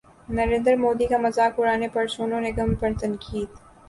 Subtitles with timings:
[0.35, 3.49] نریندر مودی کا مذاق اڑانے پر سونو نگم پر تنقید